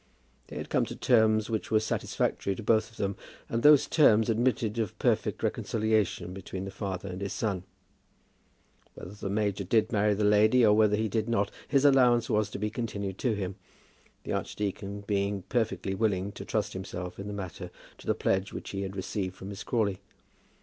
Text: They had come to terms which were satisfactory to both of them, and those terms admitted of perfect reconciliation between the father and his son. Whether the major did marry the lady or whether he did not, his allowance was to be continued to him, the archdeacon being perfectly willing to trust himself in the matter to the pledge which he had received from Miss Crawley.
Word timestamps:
They 0.47 0.55
had 0.57 0.71
come 0.71 0.87
to 0.87 0.95
terms 0.95 1.47
which 1.47 1.69
were 1.69 1.79
satisfactory 1.79 2.55
to 2.55 2.63
both 2.63 2.89
of 2.89 2.97
them, 2.97 3.15
and 3.47 3.61
those 3.61 3.85
terms 3.85 4.31
admitted 4.31 4.79
of 4.79 4.97
perfect 4.97 5.43
reconciliation 5.43 6.33
between 6.33 6.65
the 6.65 6.71
father 6.71 7.07
and 7.07 7.21
his 7.21 7.33
son. 7.33 7.65
Whether 8.95 9.11
the 9.13 9.29
major 9.29 9.63
did 9.63 9.91
marry 9.91 10.15
the 10.15 10.23
lady 10.23 10.65
or 10.65 10.73
whether 10.75 10.95
he 10.95 11.07
did 11.07 11.29
not, 11.29 11.51
his 11.67 11.85
allowance 11.85 12.31
was 12.31 12.49
to 12.49 12.57
be 12.57 12.71
continued 12.71 13.19
to 13.19 13.35
him, 13.35 13.57
the 14.23 14.33
archdeacon 14.33 15.01
being 15.01 15.43
perfectly 15.49 15.93
willing 15.93 16.31
to 16.31 16.45
trust 16.45 16.73
himself 16.73 17.19
in 17.19 17.27
the 17.27 17.31
matter 17.33 17.69
to 17.99 18.07
the 18.07 18.15
pledge 18.15 18.51
which 18.51 18.71
he 18.71 18.81
had 18.81 18.95
received 18.95 19.35
from 19.35 19.49
Miss 19.49 19.63
Crawley. 19.63 19.99